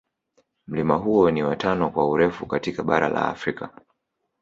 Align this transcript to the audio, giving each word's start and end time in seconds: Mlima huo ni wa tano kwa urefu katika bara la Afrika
Mlima 0.67 0.95
huo 0.95 1.31
ni 1.31 1.43
wa 1.43 1.55
tano 1.55 1.89
kwa 1.89 2.09
urefu 2.09 2.45
katika 2.45 2.83
bara 2.83 3.09
la 3.09 3.27
Afrika 3.29 3.69